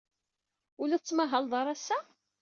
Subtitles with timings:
[0.79, 1.99] Ur la tettmahaled ara ass-a?